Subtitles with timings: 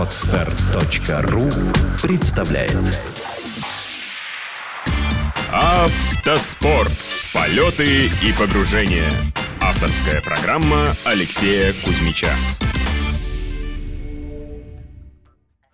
[0.00, 1.50] Отстар.ру
[2.02, 2.72] представляет
[5.52, 6.90] Автоспорт.
[7.34, 9.04] Полеты и погружения.
[9.60, 12.30] Авторская программа Алексея Кузьмича.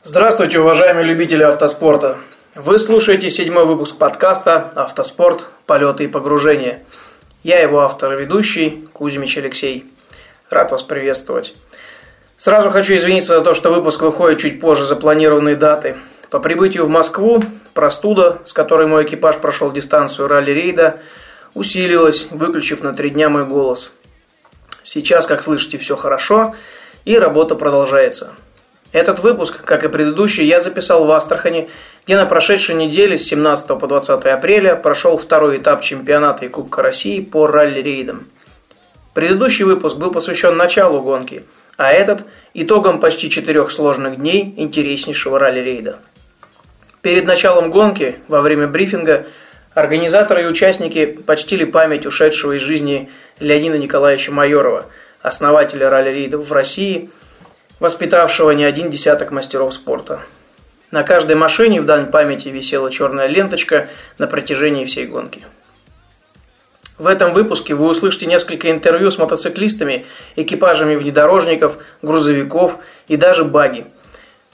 [0.02, 2.18] Здравствуйте, уважаемые любители автоспорта.
[2.56, 5.46] Вы слушаете седьмой выпуск подкаста «Автоспорт.
[5.66, 6.82] Полеты и погружения».
[7.45, 9.84] Я его автор и ведущий Кузьмич Алексей.
[10.50, 11.54] Рад вас приветствовать.
[12.39, 15.97] Сразу хочу извиниться за то, что выпуск выходит чуть позже запланированной даты.
[16.30, 21.01] По прибытию в Москву простуда, с которой мой экипаж прошел дистанцию ралли-рейда,
[21.55, 23.91] усилилась, выключив на три дня мой голос.
[24.83, 26.55] Сейчас, как слышите, все хорошо,
[27.07, 28.33] и работа продолжается.
[28.93, 31.71] Этот выпуск, как и предыдущий, я записал в Астрахани,
[32.05, 36.82] где на прошедшей неделе с 17 по 20 апреля прошел второй этап чемпионата и Кубка
[36.82, 38.27] России по ралли-рейдам.
[39.15, 41.43] Предыдущий выпуск был посвящен началу гонки–
[41.77, 45.99] а этот– итогом почти четырех сложных дней интереснейшего ралли-рейда.
[47.02, 49.27] Перед началом гонки, во время брифинга,
[49.74, 53.10] организаторы и участники почтили память ушедшего из жизни
[53.41, 54.87] Леонида Николаевича Майорова,
[55.21, 57.10] основателя ралли-рейдов в России,
[57.79, 60.21] воспитавшего не один десяток мастеров спорта.
[60.90, 65.43] На каждой машине в дань памяти висела черная ленточка на протяжении всей гонки.
[66.99, 73.84] В этом выпуске вы услышите несколько интервью с мотоциклистами, экипажами внедорожников, грузовиков и даже баги.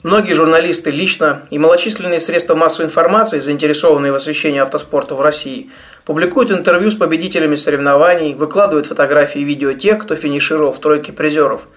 [0.03, 5.69] Многие журналисты лично и малочисленные средства массовой информации, заинтересованные в освещении автоспорта в России,
[6.03, 11.69] публикуют интервью с победителями соревнований, выкладывают фотографии и видео тех, кто финишировал в тройке призеров.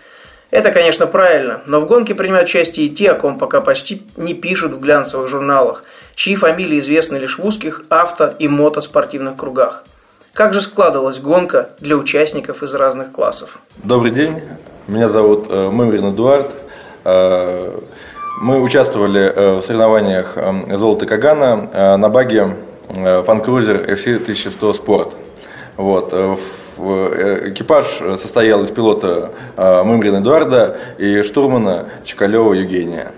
[0.50, 4.34] Это, конечно, правильно, но в гонке принимают участие и те, о ком пока почти не
[4.34, 5.84] пишут в глянцевых журналах,
[6.16, 9.84] чьи фамилии известны лишь в узких авто- и мотоспортивных кругах.
[10.36, 13.58] Как же складывалась гонка для участников из разных классов?
[13.82, 14.42] Добрый день,
[14.86, 16.50] меня зовут э, Мымрин Эдуард.
[17.06, 17.80] Э,
[18.42, 20.36] мы участвовали э, в соревнованиях
[20.76, 22.54] «Золото Кагана» на баге
[22.86, 25.14] фанкрузер FC 1100 Sport.
[25.78, 26.12] Вот.
[26.12, 33.12] Экипаж состоял из пилота Мымрина Эдуарда и штурмана Чекалева Евгения.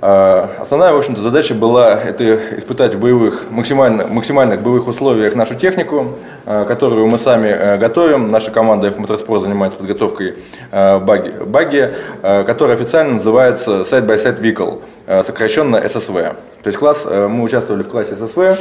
[0.00, 5.54] А, основная, в общем-то, задача была это испытать в боевых, максимально, максимальных боевых условиях нашу
[5.54, 6.12] технику,
[6.44, 8.30] а, которую мы сами э, готовим.
[8.30, 10.34] Наша команда F Motorsport занимается подготовкой
[10.70, 11.90] а, баги, баги
[12.22, 14.82] которая официально называется Side-by-Side Vehicle,
[15.24, 16.36] сокращенно SSV.
[16.64, 18.58] То есть класс, э, мы участвовали в классе SSV,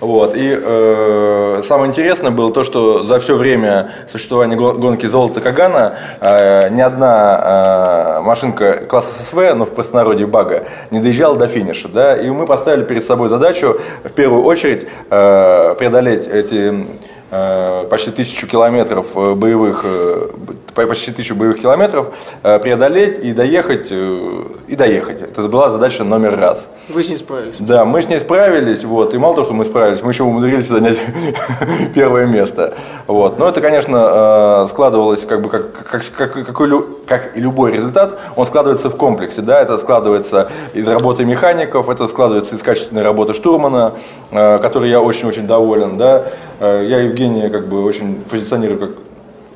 [0.00, 0.34] вот.
[0.34, 6.70] И э, самое интересное было то, что за все время существования гонки «Золото Кагана» э,
[6.70, 11.88] ни одна э, машинка класса ССВ, но в простонародье бага, не доезжала до финиша.
[11.88, 12.16] Да?
[12.16, 16.86] И мы поставили перед собой задачу в первую очередь э, преодолеть эти
[17.30, 20.28] почти тысячу километров э, боевых, э,
[20.74, 25.20] почти тысячу боевых километров преодолеть и доехать, и доехать.
[25.20, 26.68] Это была задача номер раз.
[26.88, 27.54] Вы с ней справились?
[27.58, 30.66] Да, мы с ней справились, вот, и мало того, что мы справились, мы еще умудрились
[30.68, 30.98] занять
[31.94, 32.74] первое место.
[33.06, 33.38] Вот.
[33.38, 38.46] Но это, конечно, складывалось как бы как, как, как, как, как и любой результат, он
[38.46, 43.94] складывается в комплексе, да, это складывается из работы механиков, это складывается из качественной работы штурмана,
[44.30, 46.24] которой я очень-очень доволен, да,
[46.60, 48.90] я Евгения как бы очень позиционирую как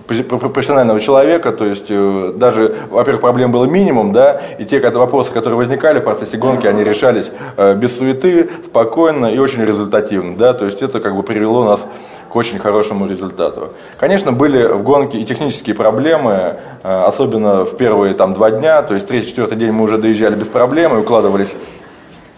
[0.06, 5.56] профессионального человека, то есть э, даже, во-первых, проблем было минимум, да, и те вопросы, которые
[5.56, 10.66] возникали в процессе гонки, они решались э, без суеты, спокойно и очень результативно, да, то
[10.66, 11.86] есть это как бы привело нас
[12.28, 13.70] к очень хорошему результату.
[13.98, 18.92] Конечно, были в гонке и технические проблемы, э, особенно в первые там два дня, то
[18.92, 21.54] есть третий-четвертый день мы уже доезжали без проблем и укладывались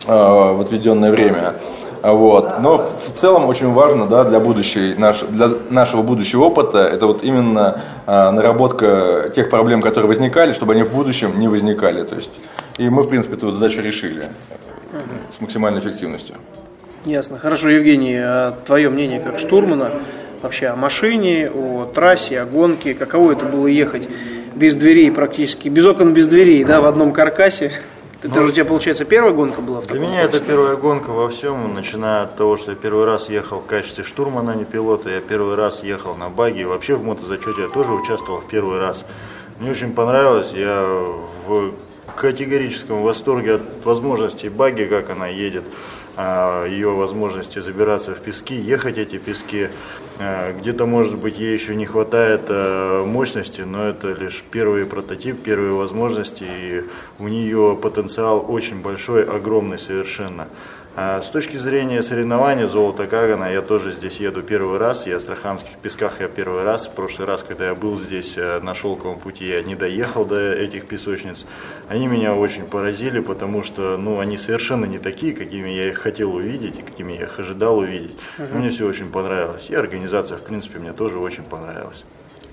[0.06, 1.54] в отведенное время.
[2.12, 2.61] Вот.
[2.61, 7.25] Но в целом очень важно да, для, будущей, наш, для нашего будущего опыта это вот
[7.25, 12.05] именно а, наработка тех проблем, которые возникали, чтобы они в будущем не возникали.
[12.05, 12.31] То есть,
[12.78, 14.28] и мы, в принципе, эту задачу решили
[15.37, 16.37] с максимальной эффективностью.
[17.05, 17.39] Ясно.
[17.39, 19.91] Хорошо, Евгений, а твое мнение как штурмана
[20.43, 24.09] вообще о машине, о трассе, о гонке, каково это было ехать
[24.55, 27.73] без дверей практически, без окон, без дверей, да, в одном каркасе?
[28.22, 31.28] Это же у тебя, получается, первая гонка была в Для меня это первая гонка во
[31.28, 35.10] всем, начиная от того, что я первый раз ехал в качестве штурмана, а не пилота,
[35.10, 39.04] я первый раз ехал на баги, вообще в мотозачете я тоже участвовал в первый раз.
[39.60, 40.82] Мне очень понравилось, я
[41.46, 41.72] в
[42.16, 45.64] категорическом восторге от возможностей баги, как она едет.
[46.18, 49.68] А, ее возможности забираться в пески, ехать эти пески.
[50.18, 55.42] А, где-то, может быть, ей еще не хватает а, мощности, но это лишь первый прототип,
[55.42, 56.84] первые возможности, и
[57.18, 60.48] у нее потенциал очень большой, огромный совершенно.
[60.98, 65.06] А с точки зрения соревнования золота Кагана, я тоже здесь еду первый раз.
[65.06, 66.87] Я в Астраханских песках я первый раз.
[66.87, 70.54] В прошлый раз, когда я был здесь э, на шелковом пути, я не доехал до
[70.54, 71.44] этих песочниц.
[71.90, 76.34] Они меня очень поразили, потому что ну, они совершенно не такие, какими я их хотел
[76.34, 78.16] увидеть и какими я их ожидал увидеть.
[78.38, 78.56] Uh-huh.
[78.56, 79.69] Мне все очень понравилось.
[79.69, 82.06] И организация, в принципе, мне тоже очень понравилась.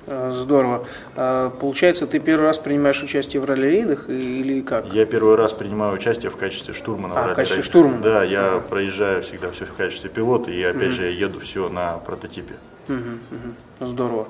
[0.05, 0.85] Э, здорово.
[1.15, 4.85] А, получается, ты первый раз принимаешь участие в ралли-рейдах или как?
[4.87, 7.13] Я первый раз принимаю участие в качестве штурмана.
[7.15, 8.01] А, в, в качестве штурмана?
[8.01, 10.93] Да, я проезжаю всегда все в качестве пилота, и опять угу.
[10.93, 12.55] же я еду все на прототипе.
[12.89, 13.85] Угу, угу.
[13.87, 14.27] Здорово.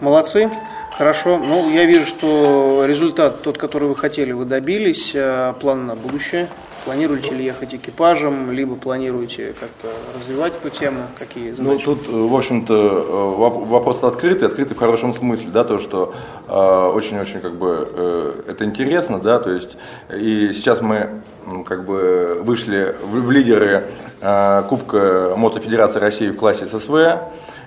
[0.00, 0.50] Молодцы.
[0.96, 1.38] Хорошо.
[1.38, 5.12] Ну, я вижу, что результат тот, который вы хотели, вы добились.
[5.16, 6.48] А, план на будущее.
[6.84, 11.02] Планируете ли ехать экипажем, либо планируете как-то развивать эту тему?
[11.18, 11.84] Какие ну, задачи?
[11.86, 16.14] Ну, тут, в общем-то, э, вопрос открытый, открытый в хорошем смысле, да, то, что
[16.46, 19.76] э, очень-очень, как бы, э, это интересно, да, то есть,
[20.14, 21.22] и сейчас мы,
[21.66, 23.84] как бы, вышли в, в лидеры
[24.20, 26.94] э, Кубка Мотофедерации России в классе ССВ,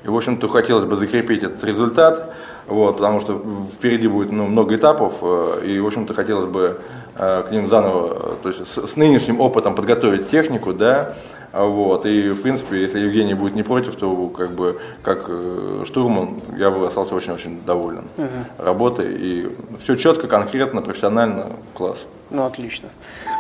[0.04, 2.34] и, в общем-то, хотелось бы закрепить этот результат,
[2.68, 3.44] вот, потому что
[3.74, 8.38] впереди будет ну, много этапов, э, и, в общем-то, хотелось бы Э, к ним заново,
[8.42, 11.14] то есть с, с нынешним опытом подготовить технику, да,
[11.54, 16.42] вот, и в принципе, если Евгений будет не против, то как бы как э, штурман
[16.58, 18.28] я бы остался очень-очень доволен угу.
[18.58, 19.50] работой, и
[19.84, 22.06] все четко, конкретно, профессионально, класс.
[22.30, 22.88] Ну, отлично.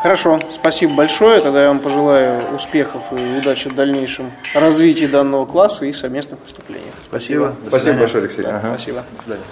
[0.03, 1.39] Хорошо, спасибо большое.
[1.39, 6.93] Тогда я вам пожелаю успехов и удачи в дальнейшем развитии данного класса и совместных выступлениях.
[7.05, 7.55] Спасибо.
[7.65, 8.43] Спасибо большое, Алексей.
[8.43, 8.71] ага.
[8.71, 9.03] Спасибо.
[9.15, 9.43] До свидания.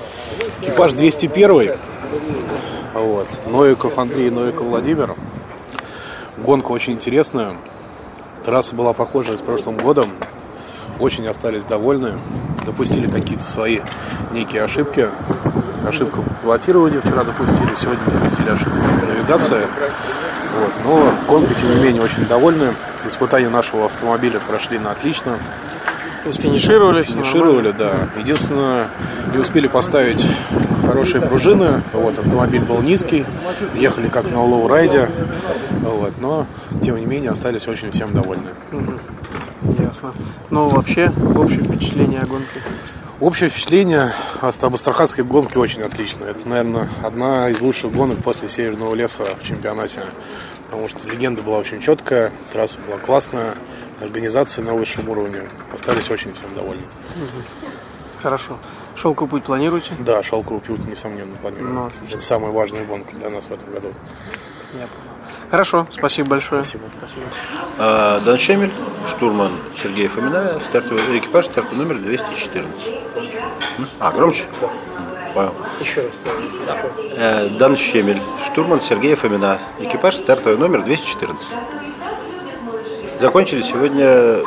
[0.62, 1.77] Экипаж 201
[2.94, 3.27] вот.
[3.45, 5.15] Новиков Андрей, Новиков Владимир.
[6.38, 7.53] Гонка очень интересная.
[8.45, 10.09] Трасса была похожа с прошлым годом.
[11.00, 12.18] Очень остались довольны.
[12.65, 13.81] Допустили какие-то свои
[14.31, 15.09] некие ошибки.
[15.88, 18.77] Ошибку пилотирования вчера допустили, сегодня допустили ошибку
[19.07, 19.68] навигации.
[20.57, 20.74] Вот.
[20.85, 22.74] Но гонка, тем не менее, очень довольны.
[23.06, 25.38] Испытания нашего автомобиля прошли на отлично.
[26.24, 27.04] То есть финишировали?
[27.04, 27.92] Финишировали, да.
[28.18, 28.88] Единственное,
[29.33, 30.25] не успели поставить
[30.86, 31.81] хорошие пружины.
[31.94, 33.25] Вот, автомобиль был низкий.
[33.75, 35.10] Ехали как на low ride 'е.
[35.81, 36.45] Вот, но,
[36.81, 38.50] тем не менее, остались очень всем довольны.
[39.80, 40.13] Ясно.
[40.50, 42.62] Ну, вообще, общее впечатление о гонке?
[43.19, 46.30] Общее впечатление об астраханской гонке очень отличное.
[46.30, 50.01] Это, наверное, одна из лучших гонок после Северного леса в чемпионате.
[50.66, 53.56] Потому что легенда была очень четкая, трасса была классная
[54.01, 55.42] организации на высшем уровне.
[55.74, 56.84] Остались очень всем довольны.
[58.22, 58.57] Хорошо.
[58.96, 59.92] Шелковый путь планируете?
[60.00, 61.74] Да, шелковый путь, несомненно, планируем.
[61.74, 63.94] Ну, Это самая важная гонка для нас в этом году.
[64.74, 65.10] Я понял.
[65.50, 66.63] Хорошо, спасибо большое.
[66.63, 66.84] Спасибо.
[66.98, 67.24] спасибо.
[67.80, 68.72] А, Дан Шемель,
[69.10, 69.51] штурман
[69.81, 72.86] Сергей Фомина, стартовый экипаж, стартовый номер 214.
[74.00, 74.44] А, громче?
[75.34, 75.54] Понял.
[75.80, 76.12] Еще раз.
[76.68, 76.78] Да.
[77.16, 81.48] Э, Дан Щемель, штурман Сергей Фомина, экипаж, стартовый номер 214.
[83.19, 84.38] Закончили сегодня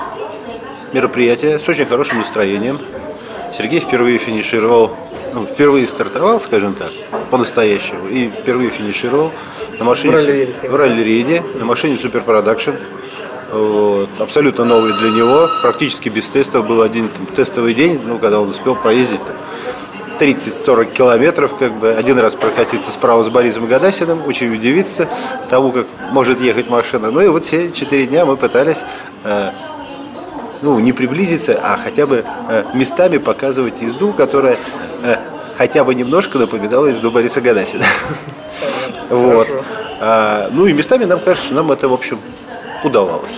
[0.94, 2.78] мероприятие с очень хорошим настроением.
[3.56, 4.96] Сергей впервые финишировал,
[5.34, 6.88] ну, впервые стартовал, скажем так,
[7.30, 9.30] по-настоящему, и впервые финишировал
[9.78, 12.78] на машине в ралли-рейде, на машине Super Production.
[13.52, 16.66] Вот, абсолютно новый для него, практически без тестов.
[16.66, 19.20] Был один там, тестовый день, ну, когда он успел проездить
[20.22, 25.08] 30-40 километров, как бы один раз прокатиться справа с Борисом Гадасиным, очень удивиться
[25.50, 27.10] тому, как может ехать машина.
[27.10, 28.84] Ну и вот все четыре дня мы пытались
[29.24, 29.50] э,
[30.62, 34.58] ну, не приблизиться, а хотя бы э, местами показывать езду, которая
[35.02, 35.16] э,
[35.58, 37.84] хотя бы немножко напоминала езду Бориса Гадасина.
[39.10, 39.46] Вот.
[40.00, 42.18] А, ну и местами нам кажется, что нам это, в общем,
[42.82, 43.34] удавалось.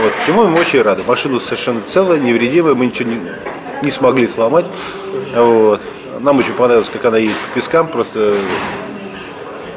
[0.00, 0.12] Вот.
[0.26, 1.04] Чему мы очень рады.
[1.06, 3.20] Машина совершенно целая, невредимая, мы ничего не,
[3.82, 4.64] не смогли сломать.
[5.34, 5.80] Вот.
[6.20, 7.88] Нам очень понравилось, как она едет по пескам.
[7.88, 8.34] Просто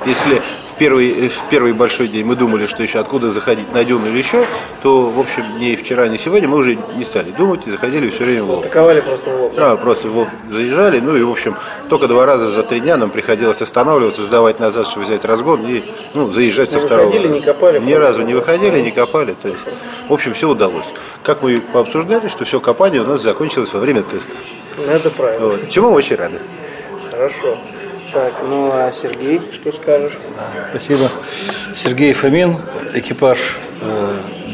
[0.06, 4.08] если в первый, в первый большой день мы думали, что еще откуда заходить на дюну
[4.08, 4.46] или еще,
[4.82, 8.26] то, в общем, ни вчера, ни сегодня мы уже не стали думать и заходили все
[8.26, 8.60] время в лоб.
[8.60, 9.56] Атаковали просто в лоб.
[9.56, 11.00] Да, просто в лоб заезжали.
[11.00, 11.56] Ну и, в общем,
[11.90, 15.84] только два раза за три дня нам приходилось останавливаться, сдавать назад, чтобы взять разгон и
[16.14, 17.10] ну, заезжать со второго.
[17.10, 17.80] Не выходили, не копали?
[17.80, 19.36] Ни разу не выходили, не копали.
[19.42, 19.62] То есть,
[20.08, 20.86] в общем, все удалось.
[21.24, 24.38] Как мы пообсуждали, что все копание у нас закончилось во время тестов.
[24.78, 25.48] Ну, это правильно.
[25.48, 25.70] Вот.
[25.70, 26.40] Чему мы очень рады.
[27.12, 27.58] Хорошо.
[28.16, 30.14] Так, ну а Сергей, что скажешь?
[30.70, 31.10] Спасибо.
[31.76, 32.56] Сергей Фомин,
[32.94, 33.58] экипаж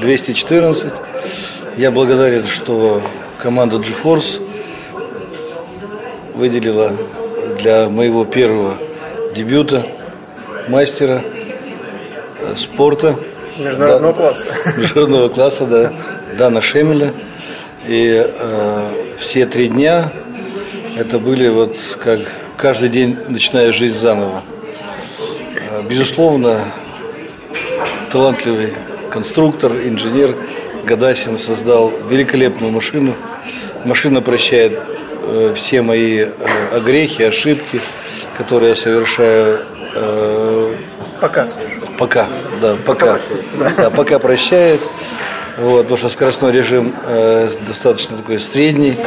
[0.01, 0.85] 214.
[0.85, 0.89] Э,
[1.77, 3.03] Я благодарен, что
[3.37, 4.41] команда GeForce
[6.33, 6.93] выделила
[7.59, 8.77] для моего первого
[9.35, 9.85] дебюта
[10.67, 11.21] мастера
[12.39, 13.15] э, спорта.
[13.59, 14.45] Международного да, класса.
[14.75, 15.93] Международного класса, да.
[16.35, 17.13] Дана Шемеля.
[17.85, 18.87] И э,
[19.19, 20.11] все три дня
[20.97, 22.21] это были вот как
[22.61, 24.43] каждый день начиная жизнь заново.
[25.71, 26.65] Э, безусловно,
[28.11, 28.73] талантливый
[29.09, 30.35] конструктор, инженер
[30.85, 33.15] Гадасин создал великолепную машину.
[33.83, 34.79] Машина прощает
[35.23, 36.29] э, все мои э,
[36.71, 37.81] огрехи, ошибки,
[38.37, 39.59] которые я совершаю
[39.95, 40.75] э,
[41.19, 41.47] Пока.
[41.97, 42.27] Пока,
[42.61, 43.19] да, пока.
[43.77, 44.81] Да, пока прощает.
[45.57, 48.97] Вот, потому что скоростной режим э, достаточно такой средний.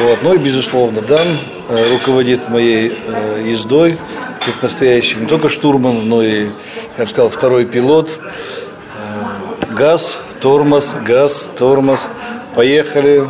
[0.00, 0.18] Вот.
[0.22, 1.26] Ну и, безусловно, Дан
[1.68, 3.98] э, руководит моей э, ездой,
[4.44, 6.48] как настоящий не только штурман, но и,
[6.96, 8.18] я бы сказал, второй пилот.
[8.18, 12.08] Э, газ, тормоз, газ, тормоз.
[12.54, 13.26] Поехали,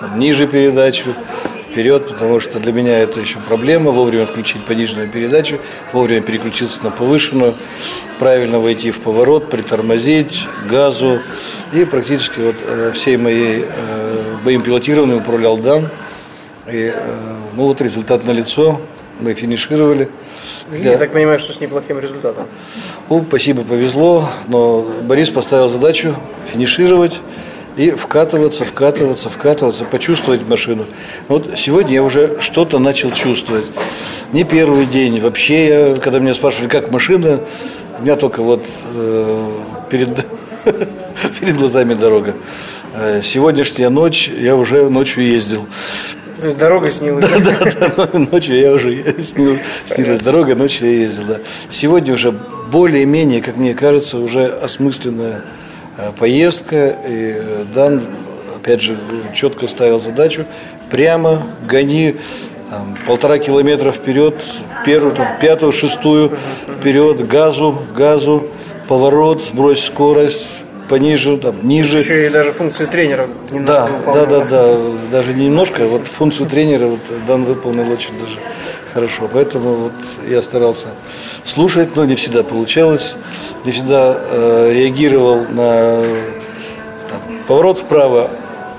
[0.00, 1.14] там, ниже передачу,
[1.70, 5.58] вперед, потому что для меня это еще проблема, вовремя включить пониженную передачу,
[5.92, 7.54] вовремя переключиться на повышенную,
[8.18, 11.20] правильно войти в поворот, притормозить, газу.
[11.72, 15.88] И практически вот э, всей моей, э, моим пилотированием управлял Дан.
[16.66, 18.80] И, э, ну вот результат налицо,
[19.20, 20.08] мы финишировали.
[20.70, 22.46] Я так понимаю, что с неплохим результатом.
[23.08, 26.14] Ну, спасибо, повезло, но Борис поставил задачу
[26.46, 27.20] финишировать
[27.78, 30.84] и вкатываться, вкатываться, вкатываться, почувствовать машину.
[31.28, 33.64] Вот сегодня я уже что-то начал чувствовать.
[34.32, 35.20] Не первый день.
[35.20, 37.40] Вообще, я, когда меня спрашивали, как машина,
[38.00, 38.66] у меня только вот
[38.96, 39.50] э,
[39.90, 40.08] перед,
[41.40, 42.34] перед глазами дорога.
[42.94, 45.68] Э, Сегодняшняя ночь, я уже ночью ездил.
[46.58, 47.26] Дорога снилась.
[47.30, 51.36] Да, да, да, ночью я уже снил, снилась дорога, ночью я ездил, да.
[51.70, 55.44] Сегодня уже более-менее, как мне кажется, уже осмысленная
[56.18, 56.96] поездка.
[57.06, 58.02] И э, Дан,
[58.56, 58.98] опять же,
[59.34, 60.44] четко ставил задачу,
[60.90, 62.16] прямо гони
[62.70, 64.34] там, полтора километра вперед,
[64.84, 66.36] первую, там, пятую, шестую
[66.78, 68.48] вперед, газу, газу,
[68.88, 70.46] поворот, сбрось скорость,
[70.88, 72.00] пониже, там, ниже.
[72.00, 74.76] Еще и даже функции тренера Да, да, да, да,
[75.10, 78.38] даже немножко, вот функцию тренера вот Дан выполнил очень даже
[78.92, 79.92] хорошо, поэтому вот
[80.28, 80.88] я старался
[81.44, 83.14] слушать, но не всегда получалось,
[83.64, 86.02] не всегда э, реагировал на
[87.08, 88.30] там, поворот вправо,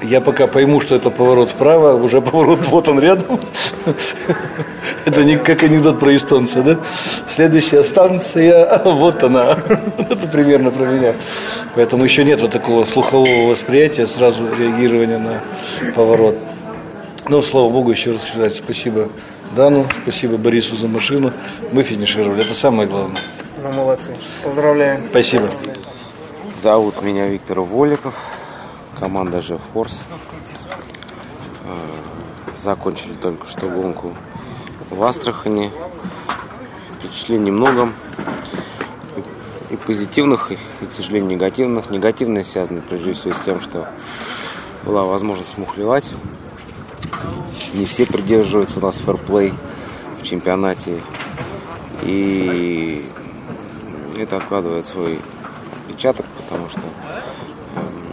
[0.01, 3.39] я пока пойму, что это поворот вправо, уже поворот вот он рядом.
[5.05, 6.77] Это не как анекдот про эстонца, да?
[7.27, 9.57] Следующая станция, а, вот она.
[9.97, 11.15] Это примерно про меня.
[11.75, 16.35] Поэтому еще нет вот такого слухового восприятия, сразу реагирования на поворот.
[17.27, 19.09] Ну, слава богу, еще раз сказать спасибо
[19.55, 21.33] Дану, спасибо Борису за машину.
[21.71, 23.21] Мы финишировали, это самое главное.
[23.61, 24.15] Ну, молодцы.
[24.43, 25.07] Поздравляем.
[25.09, 25.47] Спасибо.
[26.61, 28.13] Зовут меня Виктор Воликов,
[28.99, 30.01] команда же Форс.
[32.57, 34.13] Закончили только что гонку
[34.89, 35.71] в Астрахани.
[36.99, 37.89] Впечатлений много.
[39.69, 41.89] И позитивных, и, к сожалению, негативных.
[41.89, 43.87] Негативные связаны прежде всего с тем, что
[44.83, 46.11] была возможность мухлевать.
[47.73, 49.53] Не все придерживаются у нас фэрплей
[50.19, 50.99] в чемпионате.
[52.03, 53.05] И
[54.17, 55.19] это откладывает свой
[55.87, 56.81] отпечаток, потому что
[57.75, 58.03] эм,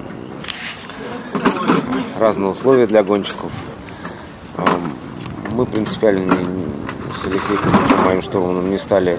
[2.18, 3.50] разные условия для гонщиков.
[4.58, 4.92] Эм,
[5.52, 6.34] Мы принципиально
[7.20, 9.18] с Алексеем Кузьмичем, моим штурманом, не стали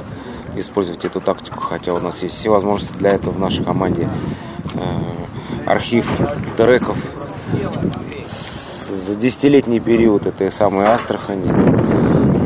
[0.56, 4.10] использовать эту тактику, хотя у нас есть все возможности для этого в нашей команде.
[4.76, 5.00] Э,
[5.66, 6.08] Архив
[6.56, 6.98] треков
[9.18, 11.52] десятилетний период этой самой Астрахани.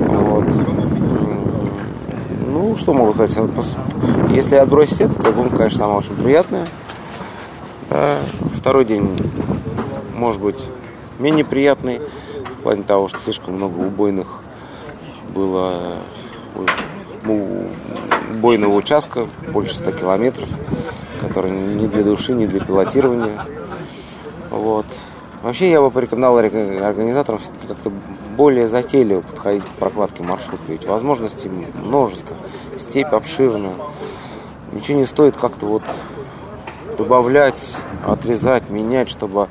[0.07, 0.45] Вот.
[2.47, 3.37] Ну, что могу сказать?
[4.29, 6.67] Если отбросить это, то гонка, конечно, самая очень приятная.
[7.89, 8.17] Да,
[8.55, 9.17] Второй день,
[10.15, 10.63] может быть,
[11.19, 11.99] менее приятный,
[12.59, 14.43] в плане того, что слишком много убойных
[15.33, 15.95] было
[18.33, 20.47] убойного участка, больше 100 километров,
[21.21, 23.45] который не для души, не для пилотирования.
[25.43, 27.91] Вообще я бы порекомендовал орг- организаторам все-таки как-то
[28.37, 30.61] более затейливо подходить к прокладке маршрута.
[30.67, 31.49] Ведь возможностей
[31.83, 32.35] множество.
[32.77, 33.73] Степь обширная.
[34.71, 35.83] Ничего не стоит как-то вот
[36.97, 39.47] добавлять, отрезать, менять, чтобы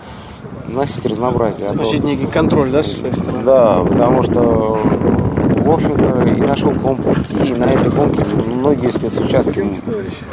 [0.66, 1.68] вносить разнообразие.
[1.68, 3.42] А то- Вносить некий контроль, да, со своей стороны?
[3.44, 9.66] да, потому что, в общем-то, и на шелковом пути, и на этой гонке многие спецучастки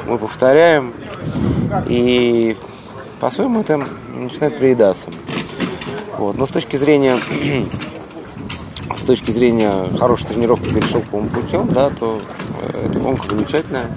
[0.08, 0.94] мы повторяем,
[1.88, 2.56] и
[3.20, 3.84] по-своему это
[4.16, 5.10] начинает приедаться.
[6.18, 6.38] Вот.
[6.38, 7.18] Но с точки зрения
[8.96, 12.20] с точки зрения хорошей тренировки перед шелковым путем, да, то
[12.62, 13.88] э, эта гонка замечательная.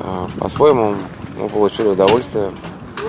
[0.00, 0.96] Э, По-своему
[1.38, 2.50] мы получили удовольствие.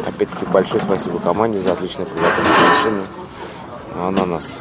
[0.07, 3.03] Опять-таки большое спасибо команде за отличное подготовку машины.
[3.99, 4.59] Она нас,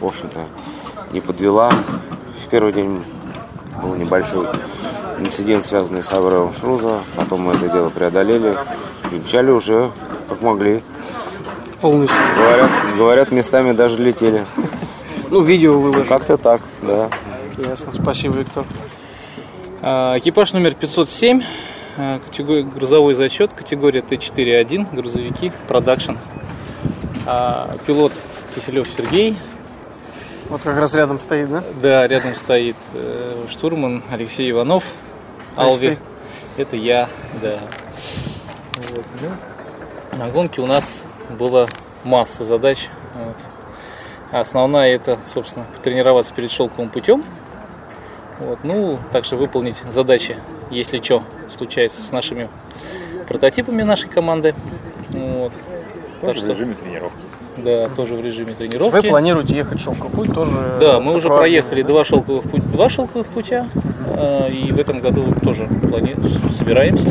[0.00, 0.46] в общем-то,
[1.12, 1.70] не подвела.
[2.44, 3.02] В первый день
[3.82, 4.46] был небольшой
[5.18, 7.00] инцидент, связанный с Авровым Шруза.
[7.16, 8.56] Потом мы это дело преодолели
[9.10, 9.90] и мчали уже
[10.28, 10.82] как могли.
[11.80, 12.18] Полностью.
[12.36, 14.44] Говорят, говорят местами даже летели.
[15.30, 16.06] Ну, видео выложили.
[16.06, 17.08] Как-то так, да.
[17.56, 17.92] Ясно.
[17.94, 18.64] Спасибо, Виктор.
[19.80, 21.42] А, Экипаж номер 507
[21.96, 26.16] э, категория, грузовой зачет, категория Т4.1, грузовики, продакшн.
[27.26, 28.12] А пилот
[28.54, 29.36] Киселев Сергей.
[30.48, 31.62] Вот как раз рядом стоит, да?
[31.80, 34.84] Да, рядом стоит э, штурман Алексей Иванов,
[35.56, 35.96] Алви.
[36.56, 37.08] Это я,
[37.40, 37.58] да.
[38.90, 41.04] Вот, ну, на гонке у нас
[41.38, 41.68] была
[42.04, 42.88] масса задач.
[43.14, 43.36] Вот.
[44.32, 47.24] Основная это, собственно, тренироваться перед шелковым путем.
[48.38, 48.60] Вот.
[48.62, 50.36] Ну, также выполнить задачи,
[50.70, 51.22] если что
[51.56, 52.48] случается с нашими
[53.28, 54.54] прототипами нашей команды.
[55.10, 55.52] Вот.
[56.20, 57.18] Тоже так в режиме тренировки.
[57.56, 58.94] Да, тоже в режиме тренировки.
[58.94, 60.52] Вы планируете ехать шелковый путь тоже?
[60.80, 63.66] Да, мы уже проехали два шелковых, путь, два шелковых путя.
[64.16, 67.08] Э, и в этом году тоже планируем, собираемся.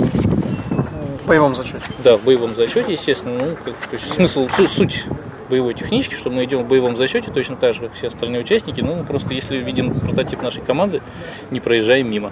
[1.30, 1.84] В боевом зачете?
[2.04, 3.38] Да, в боевом зачете, естественно.
[3.38, 5.06] Ну, как, то есть смысл, суть
[5.48, 8.82] боевой технички, что мы идем в боевом зачете точно так же, как все остальные участники.
[8.82, 11.04] Ну, просто если видим прототип нашей команды,
[11.52, 12.32] не проезжаем мимо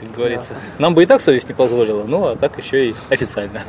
[0.00, 0.54] как говорится.
[0.78, 3.62] Нам бы и так совесть не позволила, ну а так еще и официально.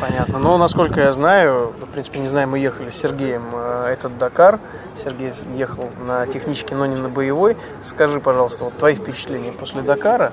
[0.00, 0.38] Понятно.
[0.38, 4.60] Ну, насколько я знаю, в принципе, не знаю, мы ехали с Сергеем э, этот Дакар.
[4.96, 7.56] Сергей ехал на технический, но не на боевой.
[7.82, 10.32] Скажи, пожалуйста, вот твои впечатления после Дакара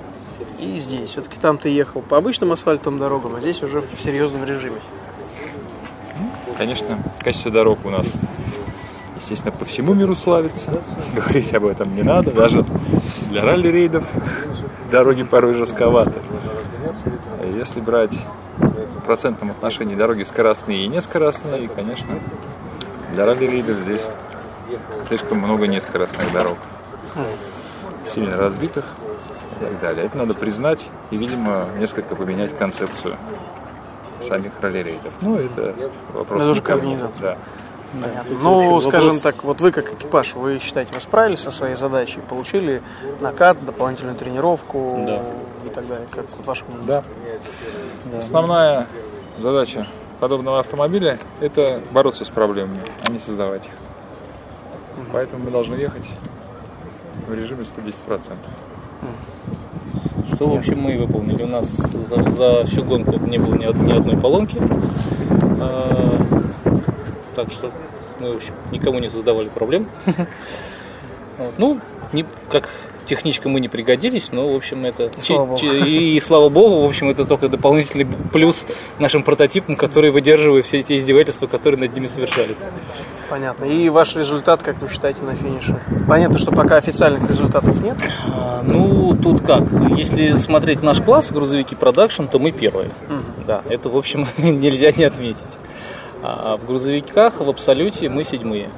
[0.60, 1.12] и здесь.
[1.12, 4.80] Все-таки там ты ехал по обычным асфальтовым дорогам, а здесь уже в серьезном режиме.
[6.58, 8.14] Конечно, качество дорог у нас
[9.28, 10.82] естественно, по всему миру славится.
[11.14, 12.32] Говорить об этом не надо.
[12.32, 12.66] Даже
[13.30, 14.06] для ралли-рейдов
[14.92, 16.20] дороги порой жестковаты.
[17.56, 18.18] Если брать
[18.58, 22.20] в процентном отношении дороги скоростные и нескоростные, конечно,
[23.14, 24.06] для ралли-рейдов здесь
[25.08, 26.58] слишком много нескоростных дорог.
[28.14, 28.86] Сильно разбитых
[29.62, 30.06] и так далее.
[30.06, 33.18] Это надо признать и, видимо, несколько поменять концепцию
[34.22, 35.14] самих ралли-рейдов.
[35.22, 35.76] Ну, это
[36.14, 36.42] вопрос.
[36.42, 36.78] Это уже к
[37.22, 37.38] Да.
[37.94, 38.38] Понятно.
[38.42, 39.22] Ну, скажем вопрос...
[39.22, 42.82] так, вот вы как экипаж, вы считаете, вы справились со своей задачей, получили
[43.22, 45.24] накат, дополнительную тренировку да.
[45.66, 46.86] и так далее, как вот ваше мнение?
[46.86, 47.04] Да.
[48.12, 48.20] да.
[48.20, 48.88] Основная
[49.40, 49.88] задача
[50.20, 53.72] подобного автомобиля– это бороться с проблемами, а не создавать их.
[53.72, 55.06] Угу.
[55.14, 56.08] Поэтому мы должны ехать
[57.28, 58.34] в режиме 110%.
[60.38, 61.42] Что, в общем, мы и выполнили.
[61.42, 64.56] У нас за, за всю гонку не было ни, ни одной поломки.
[65.60, 66.22] А,
[67.36, 67.72] так что
[68.20, 69.88] мы, в общем, никому не создавали проблем.
[71.40, 71.54] Вот.
[71.60, 71.80] Ну,
[72.14, 72.68] не, как
[73.08, 75.12] техничка мы не пригодились, но, в общем, это...
[75.22, 78.66] Слава и, и, слава богу, в общем, это только дополнительный плюс
[79.00, 82.56] нашим прототипам, которые выдерживают все эти издевательства, которые над ними совершали.
[83.30, 83.66] Понятно.
[83.66, 85.80] И ваш результат, как вы считаете, на финише?
[86.08, 87.98] Понятно, что пока официальных результатов нет.
[88.34, 89.64] А, ну, тут как.
[89.98, 92.90] Если смотреть наш класс, грузовики продакшн, то мы первые.
[93.10, 93.46] Угу.
[93.48, 95.46] Да, это, в общем, нельзя не отметить.
[96.24, 98.70] А в грузовиках в абсолюте мы седьмые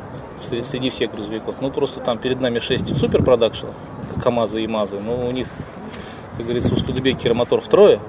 [0.64, 1.56] среди всех грузовиков.
[1.62, 3.76] Ну, просто там перед нами 6 супер продакшенов,
[4.22, 5.00] КАМАЗы и МАЗы.
[5.00, 5.48] Но у них,
[6.38, 8.00] как говорится, у Студебекера мотор втрое.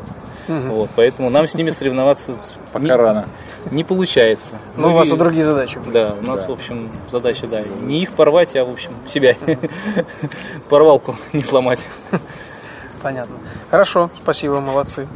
[0.49, 0.75] Угу.
[0.75, 2.37] Вот, поэтому нам с ними соревноваться
[2.73, 3.29] пока не, рано.
[3.71, 4.59] Не получается.
[4.77, 5.79] Но ну, у вас и другие задачи.
[5.93, 6.49] Да, у нас, да.
[6.49, 9.37] в общем, задача, да, не их порвать, а, в общем, себя.
[10.69, 11.87] Порвалку не сломать.
[13.03, 13.37] Понятно.
[13.71, 15.07] Хорошо, спасибо, молодцы.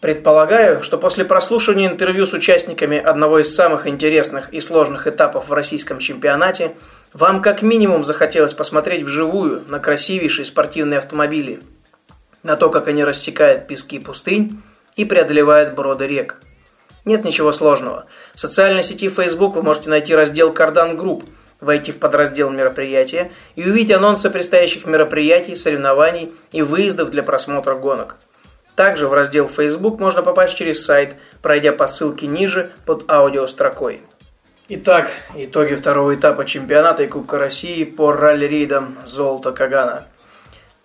[0.00, 5.52] Предполагаю, что после прослушивания интервью с участниками одного из самых интересных и сложных этапов в
[5.52, 6.74] российском чемпионате,
[7.12, 11.60] вам как минимум захотелось посмотреть вживую на красивейшие спортивные автомобили,
[12.42, 14.62] на то, как они рассекают пески пустынь
[14.96, 16.40] и преодолевают броды рек.
[17.04, 18.06] Нет ничего сложного.
[18.34, 21.24] В социальной сети Facebook вы можете найти раздел «Кардан Group»,
[21.60, 28.16] войти в подраздел «Мероприятия» и увидеть анонсы предстоящих мероприятий, соревнований и выездов для просмотра гонок.
[28.76, 34.02] Также в раздел Facebook можно попасть через сайт, пройдя по ссылке ниже под аудиострокой.
[34.68, 40.06] Итак, итоги второго этапа чемпионата и Кубка России по ралли-рейдам «Золото Кагана».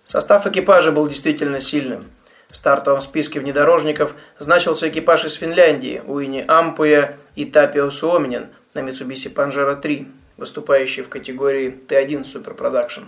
[0.04, 2.06] Состав экипажа был действительно сильным.
[2.48, 9.32] В стартовом списке внедорожников значился экипаж из Финляндии Уини Ампуя и Тапио Суоминен на Mitsubishi
[9.32, 13.04] Pajero 3, выступающий в категории Т1 Super Production.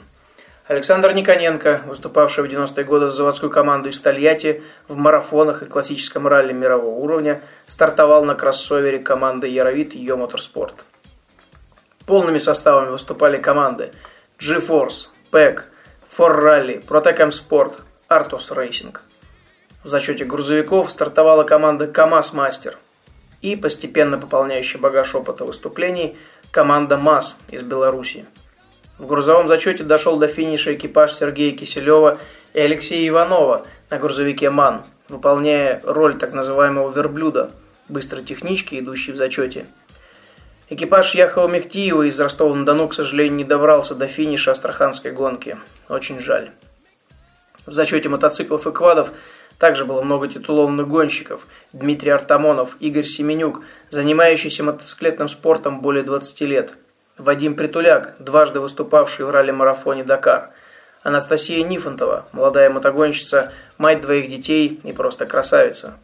[0.67, 6.27] Александр Никоненко, выступавший в 90-е годы за заводскую команду из Тольятти в марафонах и классическом
[6.27, 10.87] ралли мирового уровня, стартовал на кроссовере команды Яровит Йо Моторспорт.
[12.07, 13.93] Полными составами выступали команды
[14.39, 15.65] G-Force, PEC,
[16.17, 17.75] For Rally, Protecam Sport,
[18.09, 18.97] Artos Racing.
[19.83, 22.79] В зачете грузовиков стартовала команда КАМАЗ Мастер
[23.43, 26.17] и постепенно пополняющая багаж опыта выступлений
[26.51, 28.25] команда МАЗ из Беларуси.
[28.99, 32.19] В грузовом зачете дошел до финиша экипаж Сергея Киселева
[32.53, 37.51] и Алексея Иванова на грузовике «МАН», выполняя роль так называемого верблюда,
[37.89, 39.67] быстрой технички, идущей в зачете.
[40.71, 45.59] Экипаж Яхова Мехтиева из Ростова-на-Дону, к сожалению, не добрался до финиша астраханской гонки.
[45.89, 46.53] Очень жаль.
[47.67, 49.11] В зачете мотоциклов и квадов
[49.59, 51.47] также было много титулованных гонщиков.
[51.73, 56.75] Дмитрий Артамонов, Игорь Семенюк, занимающийся мотоциклетным спортом более 20 лет.
[57.17, 60.51] Вадим Притуляк, дважды выступавший в ралли-марафоне «Дакар».
[61.05, 65.95] Анастасия Нифонтова, молодая мотогонщица, мать двоих детей и просто красавица.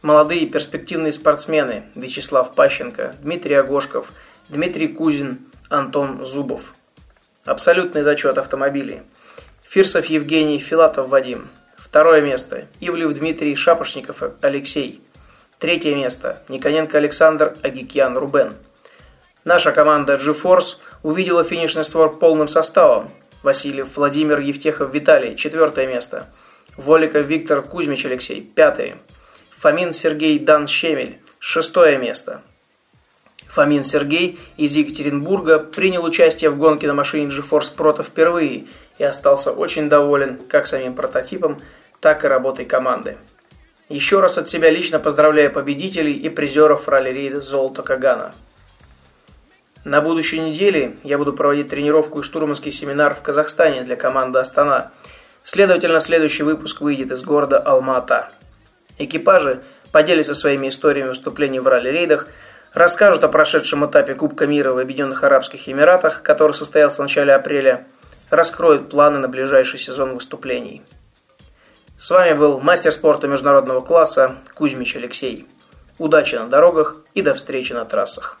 [0.00, 4.12] Молодые перспективные спортсмены Вячеслав Пащенко, Дмитрий Агошков,
[4.48, 6.72] Дмитрий Кузин, Антон Зубов.
[7.44, 9.02] Абсолютный зачет автомобилей.
[9.64, 11.48] Фирсов Евгений, Филатов Вадим.
[11.76, 12.66] Второе место.
[12.80, 15.02] Ивлев Дмитрий, Шапошников Алексей.
[15.58, 16.42] Третье место.
[16.48, 18.54] Никоненко Александр, Агикьян Рубен.
[19.46, 23.12] Наша команда G-Force увидела финишный створ полным составом.
[23.44, 25.36] Васильев Владимир Евтехов Виталий.
[25.36, 26.26] Четвертое место.
[26.76, 28.40] Воликов Виктор Кузьмич Алексей.
[28.42, 28.98] Пятое.
[29.50, 31.20] Фомин Сергей Дан Щемель.
[31.38, 32.42] Шестое место.
[33.46, 38.66] Фомин Сергей из Екатеринбурга принял участие в гонке на машине GeForce Proto впервые
[38.98, 41.62] и остался очень доволен как самим прототипом,
[42.00, 43.16] так и работой команды.
[43.88, 48.34] Еще раз от себя лично поздравляю победителей и призеров ралли-рейда «Золото Кагана».
[49.86, 54.90] На будущей неделе я буду проводить тренировку и штурманский семинар в Казахстане для команды «Астана».
[55.44, 58.30] Следовательно, следующий выпуск выйдет из города Алма-Ата.
[58.98, 62.26] Экипажи поделятся своими историями выступлений в ралли-рейдах,
[62.72, 67.86] расскажут о прошедшем этапе Кубка мира в Объединенных Арабских Эмиратах, который состоялся в начале апреля,
[68.28, 70.82] раскроют планы на ближайший сезон выступлений.
[71.96, 75.46] С вами был мастер спорта международного класса Кузьмич Алексей.
[75.98, 78.40] Удачи на дорогах и до встречи на трассах.